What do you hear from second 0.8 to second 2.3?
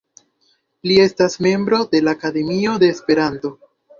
Li estas membro de la